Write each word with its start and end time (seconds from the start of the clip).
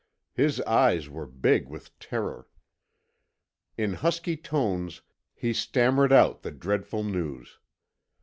His 0.33 0.59
eyes 0.61 1.09
were 1.09 1.27
big 1.27 1.67
with 1.67 1.99
terror. 1.99 2.47
In 3.77 3.93
husky 3.93 4.35
tones 4.35 5.03
he 5.31 5.53
stammered 5.53 6.11
out 6.11 6.41
the 6.41 6.49
dreadful 6.49 7.03
news. 7.03 7.59